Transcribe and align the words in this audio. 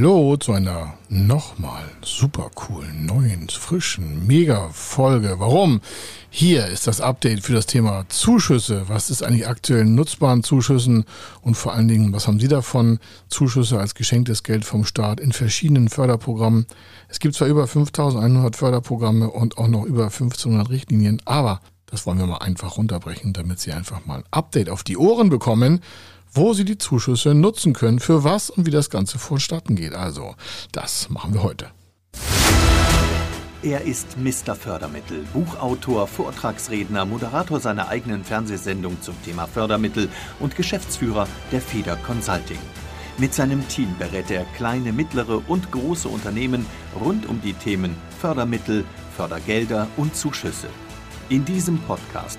Hallo 0.00 0.38
zu 0.38 0.52
einer 0.54 0.94
nochmal 1.10 1.84
super 2.00 2.50
coolen, 2.54 3.04
neuen, 3.04 3.50
frischen, 3.50 4.26
mega 4.26 4.70
Folge. 4.72 5.34
Warum? 5.36 5.82
Hier 6.30 6.68
ist 6.68 6.86
das 6.86 7.02
Update 7.02 7.42
für 7.42 7.52
das 7.52 7.66
Thema 7.66 8.06
Zuschüsse. 8.08 8.84
Was 8.88 9.10
ist 9.10 9.22
eigentlich 9.22 9.46
aktuell 9.46 9.84
nutzbaren 9.84 10.42
Zuschüssen 10.42 11.04
und 11.42 11.54
vor 11.54 11.74
allen 11.74 11.86
Dingen, 11.86 12.14
was 12.14 12.26
haben 12.26 12.40
Sie 12.40 12.48
davon? 12.48 12.98
Zuschüsse 13.28 13.78
als 13.78 13.94
geschenktes 13.94 14.42
Geld 14.42 14.64
vom 14.64 14.86
Staat 14.86 15.20
in 15.20 15.32
verschiedenen 15.32 15.90
Förderprogrammen. 15.90 16.64
Es 17.08 17.20
gibt 17.20 17.34
zwar 17.34 17.48
über 17.48 17.66
5100 17.66 18.56
Förderprogramme 18.56 19.28
und 19.28 19.58
auch 19.58 19.68
noch 19.68 19.84
über 19.84 20.04
1500 20.04 20.70
Richtlinien, 20.70 21.20
aber 21.26 21.60
das 21.84 22.06
wollen 22.06 22.18
wir 22.18 22.26
mal 22.26 22.38
einfach 22.38 22.78
runterbrechen, 22.78 23.34
damit 23.34 23.60
Sie 23.60 23.72
einfach 23.72 24.06
mal 24.06 24.20
ein 24.20 24.24
Update 24.30 24.70
auf 24.70 24.82
die 24.82 24.96
Ohren 24.96 25.28
bekommen 25.28 25.82
wo 26.32 26.52
Sie 26.52 26.64
die 26.64 26.78
Zuschüsse 26.78 27.34
nutzen 27.34 27.72
können, 27.72 28.00
für 28.00 28.24
was 28.24 28.50
und 28.50 28.66
wie 28.66 28.70
das 28.70 28.90
Ganze 28.90 29.18
vonstatten 29.18 29.76
geht. 29.76 29.94
Also, 29.94 30.34
das 30.72 31.10
machen 31.10 31.34
wir 31.34 31.42
heute. 31.42 31.70
Er 33.62 33.82
ist 33.82 34.16
Mr. 34.16 34.54
Fördermittel, 34.54 35.22
Buchautor, 35.34 36.06
Vortragsredner, 36.06 37.04
Moderator 37.04 37.60
seiner 37.60 37.88
eigenen 37.88 38.24
Fernsehsendung 38.24 39.02
zum 39.02 39.14
Thema 39.22 39.46
Fördermittel 39.46 40.08
und 40.38 40.56
Geschäftsführer 40.56 41.28
der 41.52 41.60
Feder 41.60 41.96
Consulting. 41.96 42.58
Mit 43.18 43.34
seinem 43.34 43.68
Team 43.68 43.94
berät 43.98 44.30
er 44.30 44.44
kleine, 44.56 44.94
mittlere 44.94 45.42
und 45.46 45.70
große 45.72 46.08
Unternehmen 46.08 46.64
rund 46.98 47.28
um 47.28 47.42
die 47.42 47.52
Themen 47.52 47.94
Fördermittel, 48.18 48.86
Fördergelder 49.14 49.88
und 49.98 50.16
Zuschüsse. 50.16 50.68
In 51.28 51.44
diesem 51.44 51.78
Podcast 51.80 52.38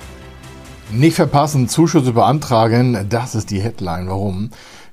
Nicht 0.93 1.15
verpassen, 1.15 1.69
Zuschüsse 1.69 2.11
beantragen, 2.11 3.05
das 3.09 3.33
ist 3.33 3.49
die 3.49 3.61
Headline. 3.61 4.09
Warum? 4.09 4.49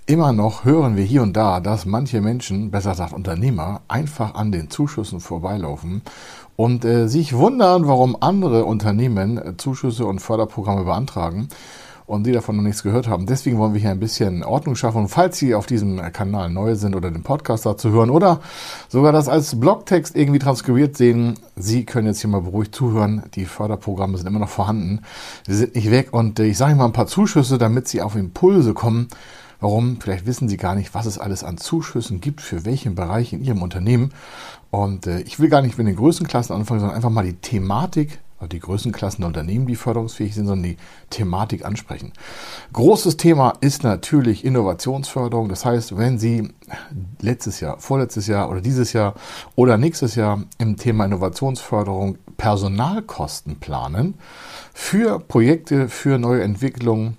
Immer 0.07 0.33
noch 0.33 0.65
hören 0.65 0.97
wir 0.97 1.03
hier 1.03 1.23
und 1.23 1.37
da, 1.37 1.59
dass 1.59 1.87
manche 1.87 2.21
Menschen, 2.21 2.71
besser 2.71 2.91
gesagt 2.91 3.13
Unternehmer, 3.13 3.81
einfach 3.89 4.35
an 4.35 4.53
den 4.53 4.71
Zuschüssen 4.71 5.19
vorbeilaufen 5.19 6.03
und 6.55 6.85
äh, 6.85 7.09
sich 7.09 7.37
wundern, 7.37 7.89
warum 7.89 8.17
andere 8.21 8.65
Unternehmen 8.65 9.59
Zuschüsse 9.59 10.07
und 10.07 10.21
Förderprogramme 10.21 10.85
beantragen 10.85 11.49
und 12.09 12.25
Sie 12.25 12.33
davon 12.33 12.56
noch 12.56 12.62
nichts 12.62 12.83
gehört 12.83 13.06
haben. 13.06 13.27
Deswegen 13.27 13.59
wollen 13.59 13.75
wir 13.75 13.81
hier 13.81 13.91
ein 13.91 14.01
bisschen 14.01 14.42
Ordnung 14.42 14.75
schaffen. 14.77 15.03
Und 15.03 15.09
falls 15.09 15.39
Sie 15.39 15.55
auf 15.55 15.67
diesem 15.67 16.01
Kanal 16.12 16.48
neu 16.48 16.75
sind 16.75 16.97
oder 16.97 17.11
den 17.11 17.23
Podcast 17.23 17.67
dazu 17.67 17.91
hören 17.91 18.09
oder 18.09 18.41
sogar 18.89 19.12
das 19.12 19.28
als 19.28 19.61
Blogtext 19.61 20.17
irgendwie 20.17 20.39
transkribiert 20.39 20.97
sehen, 20.97 21.34
Sie 21.55 21.84
können 21.84 22.06
jetzt 22.06 22.23
hier 22.23 22.31
mal 22.31 22.41
beruhigt 22.41 22.75
zuhören. 22.75 23.25
Die 23.34 23.45
Förderprogramme 23.45 24.17
sind 24.17 24.27
immer 24.27 24.39
noch 24.39 24.48
vorhanden. 24.48 25.03
Sie 25.47 25.55
sind 25.55 25.75
nicht 25.75 25.91
weg 25.91 26.09
und 26.12 26.41
äh, 26.41 26.47
ich 26.47 26.56
sage 26.56 26.75
mal 26.75 26.87
ein 26.87 26.92
paar 26.92 27.06
Zuschüsse, 27.06 27.59
damit 27.59 27.89
Sie 27.89 28.00
auf 28.00 28.17
Impulse 28.17 28.72
kommen. 28.72 29.09
Warum? 29.61 29.98
Vielleicht 30.00 30.25
wissen 30.25 30.48
Sie 30.48 30.56
gar 30.56 30.75
nicht, 30.75 30.95
was 30.95 31.05
es 31.05 31.19
alles 31.19 31.45
an 31.45 31.59
Zuschüssen 31.59 32.22
gibt, 32.22 32.41
für 32.41 32.65
welchen 32.65 32.95
Bereich 32.95 33.34
in 33.34 33.45
Ihrem 33.45 33.61
Unternehmen. 33.61 34.12
Und 34.70 35.06
äh, 35.06 35.20
ich 35.20 35.41
will 35.41 35.50
gar 35.50 35.61
nicht 35.61 35.77
mit 35.77 35.87
den 35.87 35.97
Größenklassen 35.97 36.56
anfangen, 36.56 36.81
sondern 36.81 36.97
einfach 36.97 37.11
mal 37.11 37.25
die 37.25 37.34
Thematik 37.34 38.19
also 38.38 38.49
die 38.49 38.60
Größenklassen 38.60 39.22
der 39.22 39.28
Unternehmen, 39.28 39.66
die 39.66 39.75
förderungsfähig 39.75 40.34
sind, 40.34 40.47
sondern 40.47 40.71
die 40.71 40.76
Thematik 41.10 41.65
ansprechen. 41.65 42.12
Großes 42.72 43.16
Thema 43.16 43.54
ist 43.60 43.82
natürlich 43.82 44.44
Innovationsförderung. 44.44 45.49
Das 45.49 45.65
heißt, 45.65 45.97
wenn 45.97 46.19
Sie 46.19 46.50
letztes 47.21 47.60
Jahr, 47.60 47.78
vorletztes 47.78 48.27
Jahr 48.28 48.48
oder 48.50 48.60
dieses 48.60 48.93
Jahr 48.93 49.15
oder 49.56 49.77
nächstes 49.77 50.15
Jahr 50.15 50.44
im 50.59 50.77
Thema 50.77 51.04
Innovationsförderung 51.04 52.19
Personalkosten 52.37 53.59
planen 53.59 54.15
für 54.72 55.19
Projekte, 55.19 55.88
für 55.88 56.19
neue 56.19 56.43
Entwicklungen, 56.43 57.16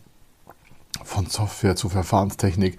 von 1.03 1.25
Software 1.27 1.75
zu 1.75 1.89
Verfahrenstechnik, 1.89 2.77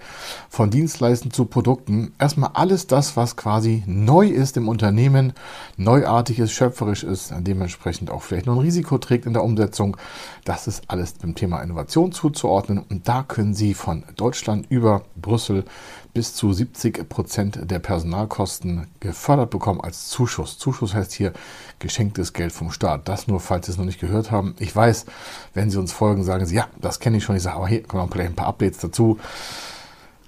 von 0.49 0.69
Dienstleistungen 0.69 1.33
zu 1.33 1.45
Produkten. 1.45 2.13
Erstmal 2.19 2.51
alles 2.53 2.87
das, 2.87 3.17
was 3.17 3.35
quasi 3.35 3.83
neu 3.85 4.27
ist 4.27 4.57
im 4.57 4.67
Unternehmen, 4.67 5.33
neuartig 5.77 6.39
ist, 6.39 6.51
schöpferisch 6.51 7.03
ist, 7.03 7.33
dementsprechend 7.39 8.09
auch 8.11 8.21
vielleicht 8.21 8.45
noch 8.45 8.55
ein 8.55 8.61
Risiko 8.61 8.97
trägt 8.97 9.25
in 9.25 9.33
der 9.33 9.43
Umsetzung. 9.43 9.97
Das 10.45 10.67
ist 10.67 10.83
alles 10.87 11.15
dem 11.15 11.35
Thema 11.35 11.61
Innovation 11.61 12.11
zuzuordnen 12.11 12.79
und 12.79 13.07
da 13.07 13.23
können 13.23 13.53
Sie 13.53 13.73
von 13.73 14.03
Deutschland 14.15 14.65
über 14.69 15.03
Brüssel 15.15 15.65
bis 16.13 16.35
zu 16.35 16.51
70 16.51 17.07
Prozent 17.07 17.59
der 17.63 17.79
Personalkosten 17.79 18.87
gefördert 18.99 19.49
bekommen 19.49 19.81
als 19.81 20.09
Zuschuss. 20.09 20.57
Zuschuss 20.57 20.93
heißt 20.93 21.13
hier 21.13 21.33
geschenktes 21.79 22.33
Geld 22.33 22.51
vom 22.51 22.71
Staat. 22.71 23.07
Das 23.07 23.27
nur, 23.27 23.39
falls 23.39 23.65
Sie 23.65 23.71
es 23.71 23.77
noch 23.77 23.85
nicht 23.85 23.99
gehört 23.99 24.31
haben. 24.31 24.55
Ich 24.59 24.75
weiß, 24.75 25.05
wenn 25.53 25.69
Sie 25.69 25.77
uns 25.77 25.91
folgen, 25.91 26.23
sagen 26.23 26.45
Sie, 26.45 26.55
ja, 26.55 26.67
das 26.79 26.99
kenne 26.99 27.17
ich 27.17 27.23
schon. 27.23 27.35
Ich 27.35 27.43
sage, 27.43 27.57
aber 27.57 27.67
hier 27.67 27.83
kommen 27.83 28.11
vielleicht 28.11 28.31
ein 28.31 28.35
paar 28.35 28.47
Updates 28.47 28.79
dazu. 28.79 29.19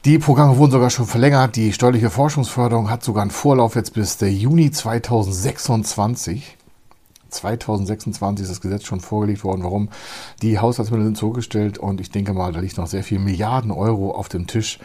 Die 0.05 0.19
Programme 0.19 0.57
wurden 0.57 0.71
sogar 0.71 0.89
schon 0.89 1.05
verlängert. 1.05 1.55
Die 1.55 1.71
steuerliche 1.71 2.09
Forschungsförderung 2.09 2.89
hat 2.89 3.03
sogar 3.03 3.21
einen 3.21 3.31
Vorlauf 3.31 3.75
jetzt 3.75 3.93
bis 3.93 4.17
der 4.17 4.33
Juni 4.33 4.71
2026. 4.71 6.57
2026 7.29 8.43
ist 8.43 8.49
das 8.49 8.61
Gesetz 8.61 8.83
schon 8.83 8.99
vorgelegt 8.99 9.43
worden. 9.43 9.63
Warum? 9.63 9.89
Die 10.41 10.59
Haushaltsmittel 10.59 11.05
sind 11.05 11.17
zurückgestellt 11.17 11.77
und 11.77 11.99
ich 12.01 12.11
denke 12.11 12.33
mal, 12.33 12.51
da 12.51 12.59
liegt 12.59 12.77
noch 12.77 12.87
sehr 12.87 13.03
viel 13.03 13.19
Milliarden 13.19 13.71
Euro 13.71 14.11
auf 14.11 14.29
dem 14.29 14.45
Tisch 14.45 14.79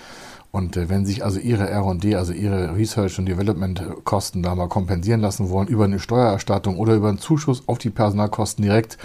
und 0.51 0.77
äh, 0.77 0.89
wenn 0.89 1.07
sich 1.07 1.25
also 1.25 1.39
Ihre 1.39 1.69
R&D, 1.69 2.15
also 2.17 2.33
Ihre 2.33 2.75
Research 2.77 3.19
und 3.19 3.27
Development 3.27 4.05
Kosten 4.05 4.43
da 4.43 4.55
mal 4.55 4.69
kompensieren 4.69 5.21
lassen 5.21 5.51
wollen 5.51 5.69
über 5.69 5.85
eine 5.85 6.01
Steuererstattung 6.01 6.79
oder 6.79 6.95
über 6.95 7.09
einen 7.09 7.19
Zuschuss 7.19 7.63
auf 7.67 7.79
die 7.79 7.91
Personalkosten 7.91 8.65
direkt, 8.65 8.99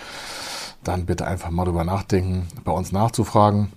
dann 0.84 1.06
bitte 1.06 1.28
einfach 1.28 1.50
mal 1.50 1.66
drüber 1.66 1.84
nachdenken, 1.84 2.48
bei 2.64 2.72
uns 2.72 2.92
nachzufragen. 2.92 3.72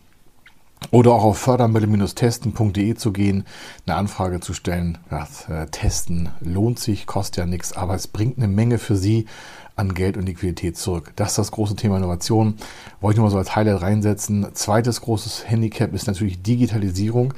Oder 0.90 1.12
auch 1.12 1.24
auf 1.24 1.38
fördermittel-testen.de 1.38 2.94
zu 2.94 3.12
gehen, 3.12 3.44
eine 3.86 3.96
Anfrage 3.96 4.40
zu 4.40 4.54
stellen. 4.54 4.98
Ja, 5.10 5.26
äh, 5.48 5.66
testen 5.66 6.28
lohnt 6.40 6.78
sich, 6.78 7.06
kostet 7.06 7.38
ja 7.38 7.46
nichts, 7.46 7.72
aber 7.72 7.94
es 7.94 8.06
bringt 8.06 8.38
eine 8.38 8.48
Menge 8.48 8.78
für 8.78 8.96
Sie 8.96 9.26
an 9.74 9.94
Geld 9.94 10.16
und 10.16 10.26
Liquidität 10.26 10.76
zurück. 10.76 11.12
Das 11.16 11.30
ist 11.30 11.38
das 11.38 11.50
große 11.50 11.76
Thema 11.76 11.98
Innovation. 11.98 12.56
Wollte 13.00 13.14
ich 13.14 13.18
nur 13.18 13.26
mal 13.26 13.30
so 13.30 13.38
als 13.38 13.54
Highlight 13.54 13.82
reinsetzen. 13.82 14.46
Zweites 14.54 15.02
großes 15.02 15.48
Handicap 15.48 15.92
ist 15.92 16.06
natürlich 16.06 16.42
Digitalisierung. 16.42 17.34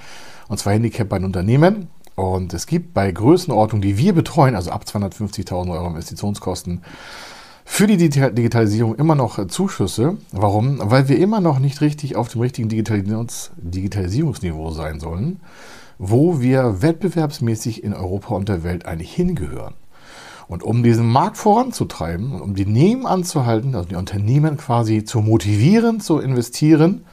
Und 0.48 0.58
zwar 0.58 0.72
Handicap 0.72 1.08
bei 1.08 1.18
den 1.18 1.24
Unternehmen. 1.24 1.88
Und 2.14 2.52
es 2.54 2.66
gibt 2.66 2.94
bei 2.94 3.10
Größenordnung, 3.10 3.80
die 3.80 3.96
wir 3.96 4.12
betreuen, 4.12 4.56
also 4.56 4.70
ab 4.70 4.84
250.000 4.84 5.70
Euro 5.70 5.86
Investitionskosten, 5.86 6.82
für 7.70 7.86
die 7.86 7.96
Digitalisierung 7.98 8.96
immer 8.96 9.14
noch 9.14 9.46
Zuschüsse. 9.46 10.16
Warum? 10.32 10.80
Weil 10.82 11.08
wir 11.08 11.18
immer 11.18 11.40
noch 11.40 11.60
nicht 11.60 11.80
richtig 11.80 12.16
auf 12.16 12.28
dem 12.28 12.40
richtigen 12.40 12.68
Digitalis 12.68 13.52
Digitalisierungsniveau 13.58 14.72
sein 14.72 14.98
sollen, 14.98 15.38
wo 15.98 16.40
wir 16.40 16.82
wettbewerbsmäßig 16.82 17.84
in 17.84 17.92
Europa 17.92 18.34
und 18.34 18.48
der 18.48 18.64
Welt 18.64 18.84
eigentlich 18.84 19.12
hingehören. 19.12 19.74
Und 20.48 20.64
um 20.64 20.82
diesen 20.82 21.06
Markt 21.06 21.36
voranzutreiben 21.36 22.32
und 22.32 22.40
um 22.40 22.54
die 22.56 22.66
Nehmen 22.66 23.06
anzuhalten, 23.06 23.76
also 23.76 23.90
die 23.90 23.96
Unternehmen 23.96 24.56
quasi 24.56 25.04
zu 25.04 25.20
motivieren, 25.20 26.00
zu 26.00 26.18
investieren 26.18 27.04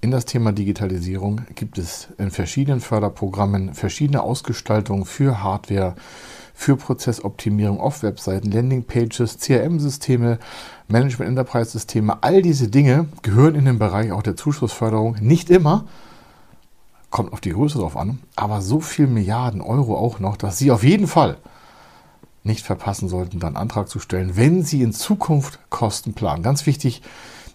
in 0.00 0.10
das 0.10 0.24
Thema 0.24 0.52
Digitalisierung, 0.52 1.42
gibt 1.56 1.76
es 1.76 2.08
in 2.16 2.30
verschiedenen 2.30 2.80
Förderprogrammen 2.80 3.74
verschiedene 3.74 4.22
Ausgestaltungen 4.22 5.04
für 5.04 5.42
Hardware, 5.42 5.96
für 6.60 6.76
Prozessoptimierung 6.76 7.80
auf 7.80 8.02
Webseiten, 8.02 8.50
Landingpages, 8.50 9.38
CRM-Systeme, 9.38 10.38
Management-Enterprise-Systeme. 10.88 12.22
All 12.22 12.42
diese 12.42 12.68
Dinge 12.68 13.06
gehören 13.22 13.54
in 13.54 13.64
den 13.64 13.78
Bereich 13.78 14.12
auch 14.12 14.22
der 14.22 14.36
Zuschussförderung. 14.36 15.16
Nicht 15.22 15.48
immer, 15.48 15.86
kommt 17.08 17.32
auf 17.32 17.40
die 17.40 17.52
Größe 17.54 17.78
drauf 17.78 17.96
an, 17.96 18.18
aber 18.36 18.60
so 18.60 18.80
viel 18.80 19.06
Milliarden 19.06 19.62
Euro 19.62 19.96
auch 19.96 20.20
noch, 20.20 20.36
dass 20.36 20.58
Sie 20.58 20.70
auf 20.70 20.84
jeden 20.84 21.06
Fall 21.06 21.38
nicht 22.44 22.66
verpassen 22.66 23.08
sollten, 23.08 23.40
dann 23.40 23.56
Antrag 23.56 23.88
zu 23.88 23.98
stellen, 23.98 24.36
wenn 24.36 24.62
Sie 24.62 24.82
in 24.82 24.92
Zukunft 24.92 25.60
Kosten 25.70 26.12
planen. 26.12 26.42
Ganz 26.42 26.66
wichtig, 26.66 27.00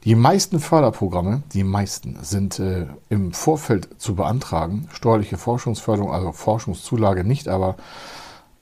die 0.03 0.15
meisten 0.15 0.59
Förderprogramme, 0.59 1.43
die 1.53 1.63
meisten, 1.63 2.17
sind 2.23 2.57
äh, 2.57 2.87
im 3.09 3.33
Vorfeld 3.33 3.87
zu 3.99 4.15
beantragen. 4.15 4.87
Steuerliche 4.91 5.37
Forschungsförderung, 5.37 6.11
also 6.11 6.31
Forschungszulage 6.31 7.23
nicht, 7.23 7.47
aber 7.47 7.75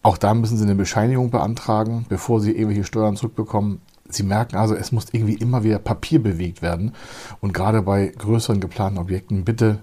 auch 0.04 0.18
da 0.18 0.34
müssen 0.34 0.58
Sie 0.58 0.64
eine 0.64 0.76
Bescheinigung 0.76 1.32
beantragen, 1.32 2.06
bevor 2.10 2.42
Sie 2.42 2.52
irgendwelche 2.52 2.84
Steuern 2.84 3.16
zurückbekommen. 3.16 3.82
Sie 4.10 4.24
merken 4.24 4.58
also, 4.58 4.76
es 4.76 4.92
muss 4.92 5.08
irgendwie 5.12 5.36
immer 5.36 5.64
wieder 5.64 5.80
Papier 5.80 6.22
bewegt 6.22 6.62
werden. 6.62 6.92
Und 7.40 7.54
gerade 7.54 7.82
bei 7.82 8.08
größeren 8.08 8.60
geplanten 8.60 9.00
Objekten 9.00 9.46
bitte 9.46 9.80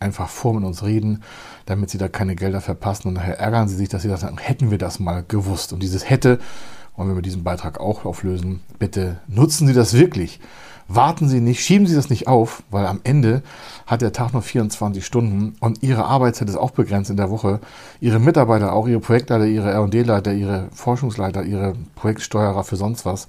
einfach 0.00 0.28
vor 0.28 0.52
mit 0.52 0.64
uns 0.64 0.82
reden, 0.82 1.22
damit 1.64 1.90
sie 1.90 1.98
da 1.98 2.08
keine 2.08 2.34
Gelder 2.34 2.60
verpassen 2.60 3.08
und 3.08 3.14
nachher 3.14 3.38
ärgern 3.38 3.68
sie 3.68 3.76
sich, 3.76 3.88
dass 3.88 4.02
sie 4.02 4.08
das 4.08 4.22
sagen, 4.22 4.38
hätten 4.38 4.72
wir 4.72 4.78
das 4.78 4.98
mal 4.98 5.24
gewusst. 5.26 5.72
Und 5.72 5.80
dieses 5.82 6.10
hätte 6.10 6.40
wollen 6.96 7.08
wir 7.08 7.14
mit 7.14 7.26
diesem 7.26 7.44
Beitrag 7.44 7.80
auch 7.80 8.04
auflösen. 8.04 8.60
Bitte 8.78 9.20
nutzen 9.26 9.66
Sie 9.66 9.74
das 9.74 9.94
wirklich. 9.94 10.40
Warten 10.88 11.28
Sie 11.28 11.40
nicht, 11.40 11.64
schieben 11.64 11.86
Sie 11.86 11.94
das 11.94 12.10
nicht 12.10 12.26
auf, 12.26 12.62
weil 12.70 12.86
am 12.86 13.00
Ende 13.04 13.42
hat 13.86 14.02
der 14.02 14.12
Tag 14.12 14.32
nur 14.32 14.42
24 14.42 15.06
Stunden 15.06 15.56
und 15.60 15.82
Ihre 15.82 16.04
Arbeitszeit 16.04 16.48
ist 16.48 16.56
auch 16.56 16.72
begrenzt 16.72 17.10
in 17.10 17.16
der 17.16 17.30
Woche. 17.30 17.60
Ihre 18.00 18.18
Mitarbeiter, 18.18 18.72
auch 18.72 18.88
Ihre 18.88 19.00
Projektleiter, 19.00 19.46
Ihre 19.46 19.70
R&D-Leiter, 19.70 20.34
Ihre 20.34 20.68
Forschungsleiter, 20.72 21.44
Ihre 21.44 21.74
Projektsteuerer 21.94 22.64
für 22.64 22.76
sonst 22.76 23.06
was, 23.06 23.28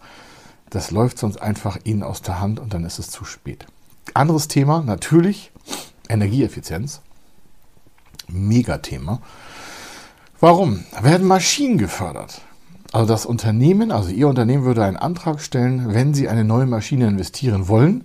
das 0.72 0.92
läuft 0.92 1.20
sonst 1.20 1.42
einfach 1.42 1.78
Ihnen 1.84 2.04
aus 2.04 2.22
der 2.22 2.42
Hand 2.42 2.60
und 2.60 2.74
dann 2.74 2.84
ist 2.84 3.00
es 3.00 3.10
zu 3.10 3.24
spät. 3.24 3.66
Anderes 4.14 4.48
Thema, 4.48 4.82
natürlich 4.82 5.52
Energieeffizienz. 6.10 7.02
Megathema. 8.28 9.20
Warum? 10.40 10.84
Werden 11.02 11.28
Maschinen 11.28 11.78
gefördert? 11.78 12.42
Also 12.94 13.08
das 13.08 13.26
Unternehmen, 13.26 13.92
also 13.92 14.12
Ihr 14.12 14.28
Unternehmen 14.28 14.66
würde 14.66 14.84
einen 14.84 14.98
Antrag 14.98 15.42
stellen, 15.42 15.96
wenn 15.96 16.14
Sie 16.14 16.30
eine 16.30 16.44
neue 16.44 16.68
Maschine 16.68 17.08
investieren 17.08 17.68
wollen. 17.68 18.04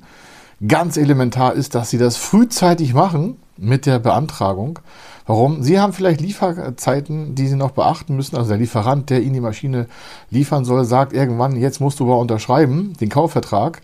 Ganz 0.66 0.96
elementar 0.96 1.52
ist, 1.52 1.74
dass 1.74 1.90
Sie 1.90 1.98
das 1.98 2.16
frühzeitig 2.16 2.94
machen 2.94 3.36
mit 3.58 3.84
der 3.84 3.98
Beantragung. 3.98 4.78
Warum? 5.26 5.62
Sie 5.62 5.78
haben 5.78 5.92
vielleicht 5.92 6.22
Lieferzeiten, 6.22 7.34
die 7.34 7.48
Sie 7.48 7.54
noch 7.54 7.72
beachten 7.72 8.16
müssen. 8.16 8.36
Also 8.36 8.48
der 8.48 8.56
Lieferant, 8.56 9.10
der 9.10 9.20
Ihnen 9.20 9.34
die 9.34 9.40
Maschine 9.40 9.88
liefern 10.30 10.64
soll, 10.64 10.86
sagt 10.86 11.12
irgendwann, 11.12 11.54
jetzt 11.56 11.82
musst 11.82 12.00
du 12.00 12.04
aber 12.04 12.18
unterschreiben, 12.18 12.94
den 12.98 13.10
Kaufvertrag, 13.10 13.82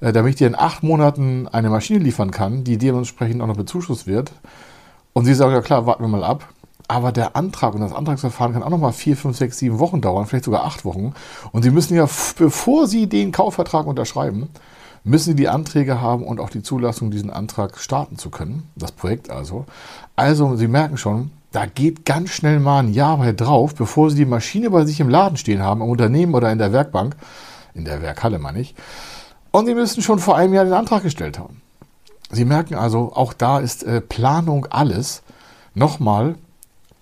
äh, 0.00 0.14
damit 0.14 0.30
ich 0.30 0.36
dir 0.36 0.46
in 0.46 0.58
acht 0.58 0.82
Monaten 0.82 1.48
eine 1.48 1.68
Maschine 1.68 1.98
liefern 1.98 2.30
kann, 2.30 2.64
die 2.64 2.78
dementsprechend 2.78 3.42
auch 3.42 3.46
noch 3.46 3.58
bezuschusst 3.58 4.06
wird. 4.06 4.32
Und 5.12 5.26
Sie 5.26 5.34
sagen, 5.34 5.52
ja 5.52 5.60
klar, 5.60 5.84
warten 5.84 6.02
wir 6.02 6.08
mal 6.08 6.24
ab. 6.24 6.48
Aber 6.88 7.10
der 7.10 7.34
Antrag 7.34 7.74
und 7.74 7.80
das 7.80 7.92
Antragsverfahren 7.92 8.52
kann 8.52 8.62
auch 8.62 8.70
nochmal 8.70 8.92
vier, 8.92 9.16
fünf, 9.16 9.36
sechs, 9.36 9.58
sieben 9.58 9.78
Wochen 9.78 10.00
dauern, 10.00 10.26
vielleicht 10.26 10.44
sogar 10.44 10.64
acht 10.64 10.84
Wochen. 10.84 11.14
Und 11.52 11.62
Sie 11.62 11.70
müssen 11.70 11.96
ja, 11.96 12.08
bevor 12.38 12.86
Sie 12.86 13.08
den 13.08 13.32
Kaufvertrag 13.32 13.86
unterschreiben, 13.86 14.48
müssen 15.02 15.30
Sie 15.30 15.36
die 15.36 15.48
Anträge 15.48 16.00
haben 16.00 16.24
und 16.24 16.40
auch 16.40 16.50
die 16.50 16.62
Zulassung, 16.62 17.10
diesen 17.10 17.30
Antrag 17.30 17.78
starten 17.78 18.18
zu 18.18 18.30
können. 18.30 18.70
Das 18.76 18.92
Projekt 18.92 19.30
also. 19.30 19.66
Also, 20.14 20.56
Sie 20.56 20.68
merken 20.68 20.96
schon, 20.96 21.32
da 21.52 21.66
geht 21.66 22.04
ganz 22.04 22.30
schnell 22.30 22.60
mal 22.60 22.80
ein 22.80 22.92
Jahr 22.92 23.18
bei 23.18 23.32
drauf, 23.32 23.74
bevor 23.74 24.10
Sie 24.10 24.16
die 24.16 24.24
Maschine 24.24 24.70
bei 24.70 24.84
sich 24.84 25.00
im 25.00 25.08
Laden 25.08 25.36
stehen 25.36 25.62
haben, 25.62 25.80
im 25.80 25.88
Unternehmen 25.88 26.34
oder 26.34 26.52
in 26.52 26.58
der 26.58 26.72
Werkbank. 26.72 27.16
In 27.74 27.84
der 27.84 28.00
Werkhalle 28.00 28.38
meine 28.38 28.60
ich. 28.60 28.74
Und 29.50 29.66
Sie 29.66 29.74
müssen 29.74 30.02
schon 30.02 30.18
vor 30.18 30.36
einem 30.36 30.54
Jahr 30.54 30.64
den 30.64 30.74
Antrag 30.74 31.02
gestellt 31.02 31.38
haben. 31.38 31.62
Sie 32.30 32.44
merken 32.44 32.74
also, 32.74 33.12
auch 33.14 33.32
da 33.32 33.58
ist 33.58 33.84
äh, 33.84 34.00
Planung 34.00 34.66
alles. 34.70 35.22
Nochmal, 35.74 36.36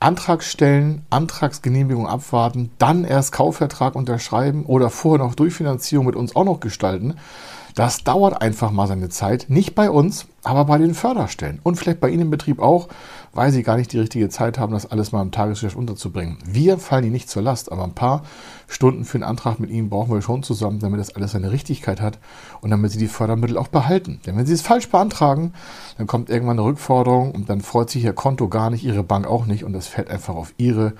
Antrag 0.04 0.42
stellen, 0.42 1.06
Antragsgenehmigung 1.08 2.06
abwarten, 2.06 2.70
dann 2.76 3.04
erst 3.04 3.32
Kaufvertrag 3.32 3.94
unterschreiben 3.94 4.66
oder 4.66 4.90
vorher 4.90 5.24
noch 5.24 5.34
Durchfinanzierung 5.34 6.04
mit 6.04 6.14
uns 6.14 6.36
auch 6.36 6.44
noch 6.44 6.60
gestalten. 6.60 7.14
Das 7.74 8.04
dauert 8.04 8.40
einfach 8.40 8.70
mal 8.70 8.86
seine 8.86 9.08
Zeit. 9.08 9.46
Nicht 9.48 9.74
bei 9.74 9.90
uns, 9.90 10.26
aber 10.44 10.64
bei 10.64 10.78
den 10.78 10.94
Förderstellen. 10.94 11.58
Und 11.64 11.74
vielleicht 11.74 11.98
bei 11.98 12.08
Ihnen 12.08 12.22
im 12.22 12.30
Betrieb 12.30 12.60
auch, 12.60 12.88
weil 13.32 13.50
Sie 13.50 13.64
gar 13.64 13.76
nicht 13.76 13.92
die 13.92 13.98
richtige 13.98 14.28
Zeit 14.28 14.58
haben, 14.58 14.72
das 14.72 14.88
alles 14.88 15.10
mal 15.10 15.22
im 15.22 15.32
Tagesgeschäft 15.32 15.76
unterzubringen. 15.76 16.38
Wir 16.46 16.78
fallen 16.78 17.02
Ihnen 17.02 17.14
nicht 17.14 17.28
zur 17.28 17.42
Last, 17.42 17.72
aber 17.72 17.82
ein 17.82 17.94
paar 17.94 18.22
Stunden 18.68 19.04
für 19.04 19.16
einen 19.16 19.24
Antrag 19.24 19.58
mit 19.58 19.70
Ihnen 19.70 19.90
brauchen 19.90 20.14
wir 20.14 20.22
schon 20.22 20.44
zusammen, 20.44 20.78
damit 20.78 21.00
das 21.00 21.16
alles 21.16 21.32
seine 21.32 21.50
Richtigkeit 21.50 22.00
hat 22.00 22.20
und 22.60 22.70
damit 22.70 22.92
Sie 22.92 22.98
die 22.98 23.08
Fördermittel 23.08 23.58
auch 23.58 23.68
behalten. 23.68 24.20
Denn 24.24 24.36
wenn 24.36 24.46
Sie 24.46 24.54
es 24.54 24.62
falsch 24.62 24.88
beantragen, 24.88 25.52
dann 25.98 26.06
kommt 26.06 26.30
irgendwann 26.30 26.60
eine 26.60 26.68
Rückforderung 26.68 27.32
und 27.32 27.50
dann 27.50 27.60
freut 27.60 27.90
sich 27.90 28.04
Ihr 28.04 28.12
Konto 28.12 28.48
gar 28.48 28.70
nicht, 28.70 28.84
Ihre 28.84 29.02
Bank 29.02 29.26
auch 29.26 29.46
nicht 29.46 29.64
und 29.64 29.72
das 29.72 29.88
fällt 29.88 30.10
einfach 30.10 30.36
auf 30.36 30.54
Ihre 30.58 30.92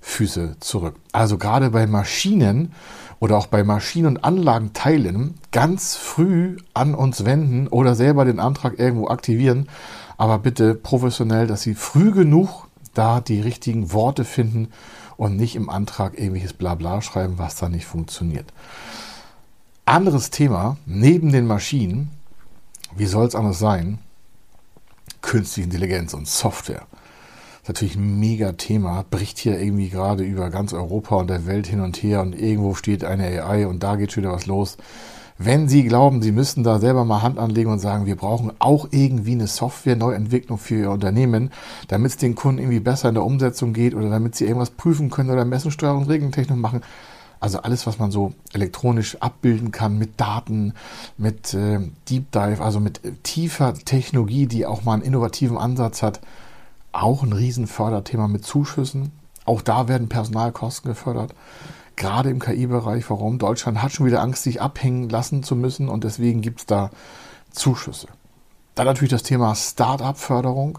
Füße 0.00 0.56
zurück. 0.60 0.94
Also 1.12 1.38
gerade 1.38 1.70
bei 1.70 1.86
Maschinen 1.86 2.72
oder 3.20 3.36
auch 3.36 3.46
bei 3.46 3.62
Maschinen- 3.62 4.06
und 4.06 4.24
Anlagenteilen 4.24 5.34
ganz 5.52 5.94
früh 5.94 6.56
an 6.74 6.94
uns 6.94 7.24
wenden 7.24 7.68
oder 7.68 7.94
selber 7.94 8.24
den 8.24 8.40
Antrag 8.40 8.78
irgendwo 8.78 9.08
aktivieren. 9.08 9.68
Aber 10.16 10.38
bitte 10.38 10.74
professionell, 10.74 11.46
dass 11.46 11.62
Sie 11.62 11.74
früh 11.74 12.10
genug 12.10 12.66
da 12.94 13.20
die 13.20 13.40
richtigen 13.40 13.92
Worte 13.92 14.24
finden 14.24 14.68
und 15.16 15.36
nicht 15.36 15.54
im 15.54 15.70
Antrag 15.70 16.18
irgendwelches 16.18 16.54
Blabla 16.54 17.02
schreiben, 17.02 17.34
was 17.36 17.56
da 17.56 17.68
nicht 17.68 17.86
funktioniert. 17.86 18.52
Anderes 19.84 20.30
Thema, 20.30 20.78
neben 20.86 21.30
den 21.30 21.46
Maschinen, 21.46 22.10
wie 22.96 23.06
soll 23.06 23.26
es 23.26 23.34
anders 23.34 23.58
sein? 23.58 23.98
Künstliche 25.20 25.66
Intelligenz 25.66 26.14
und 26.14 26.26
Software 26.26 26.86
natürlich 27.70 27.94
ein 27.94 28.18
mega 28.18 28.52
Thema, 28.52 29.04
bricht 29.08 29.38
hier 29.38 29.60
irgendwie 29.60 29.90
gerade 29.90 30.24
über 30.24 30.50
ganz 30.50 30.72
Europa 30.72 31.16
und 31.16 31.30
der 31.30 31.46
Welt 31.46 31.68
hin 31.68 31.80
und 31.80 31.96
her 32.02 32.20
und 32.20 32.34
irgendwo 32.38 32.74
steht 32.74 33.04
eine 33.04 33.44
AI 33.44 33.66
und 33.66 33.82
da 33.82 33.94
geht 33.94 34.12
schon 34.12 34.24
wieder 34.24 34.32
was 34.32 34.46
los. 34.46 34.76
Wenn 35.38 35.68
Sie 35.68 35.84
glauben, 35.84 36.20
Sie 36.20 36.32
müssen 36.32 36.64
da 36.64 36.80
selber 36.80 37.04
mal 37.04 37.22
Hand 37.22 37.38
anlegen 37.38 37.70
und 37.70 37.78
sagen, 37.78 38.06
wir 38.06 38.16
brauchen 38.16 38.52
auch 38.58 38.88
irgendwie 38.90 39.32
eine 39.32 39.46
Software-Neuentwicklung 39.46 40.58
für 40.58 40.74
Ihr 40.74 40.90
Unternehmen, 40.90 41.50
damit 41.88 42.10
es 42.10 42.16
den 42.16 42.34
Kunden 42.34 42.58
irgendwie 42.58 42.80
besser 42.80 43.08
in 43.08 43.14
der 43.14 43.24
Umsetzung 43.24 43.72
geht 43.72 43.94
oder 43.94 44.10
damit 44.10 44.34
Sie 44.34 44.44
irgendwas 44.44 44.70
prüfen 44.70 45.08
können 45.08 45.30
oder 45.30 45.44
Messensteuerung, 45.44 46.04
Regentechnik 46.04 46.58
machen, 46.58 46.82
also 47.38 47.62
alles, 47.62 47.86
was 47.86 47.98
man 47.98 48.10
so 48.10 48.34
elektronisch 48.52 49.16
abbilden 49.20 49.70
kann 49.70 49.96
mit 49.96 50.20
Daten, 50.20 50.74
mit 51.16 51.54
äh, 51.54 51.78
Deep 52.08 52.32
Dive, 52.32 52.62
also 52.62 52.80
mit 52.80 53.02
äh, 53.04 53.12
tiefer 53.22 53.72
Technologie, 53.74 54.46
die 54.46 54.66
auch 54.66 54.84
mal 54.84 54.94
einen 54.94 55.02
innovativen 55.02 55.56
Ansatz 55.56 56.02
hat, 56.02 56.20
auch 56.92 57.22
ein 57.22 57.32
Riesenförderthema 57.32 58.28
mit 58.28 58.44
Zuschüssen. 58.44 59.12
Auch 59.44 59.62
da 59.62 59.88
werden 59.88 60.08
Personalkosten 60.08 60.90
gefördert. 60.90 61.34
Gerade 61.96 62.30
im 62.30 62.38
KI-Bereich. 62.38 63.08
Warum? 63.10 63.38
Deutschland 63.38 63.82
hat 63.82 63.92
schon 63.92 64.06
wieder 64.06 64.22
Angst, 64.22 64.42
sich 64.42 64.60
abhängen 64.60 65.08
lassen 65.08 65.42
zu 65.42 65.56
müssen 65.56 65.88
und 65.88 66.04
deswegen 66.04 66.40
gibt 66.40 66.60
es 66.60 66.66
da 66.66 66.90
Zuschüsse. 67.50 68.08
Dann 68.74 68.86
natürlich 68.86 69.10
das 69.10 69.22
Thema 69.22 69.54
Start-up-Förderung. 69.54 70.78